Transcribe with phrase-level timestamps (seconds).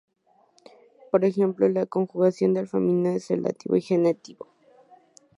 [1.11, 4.47] Por ejemplo, la conjugación del femenino en el dativo y genitivo.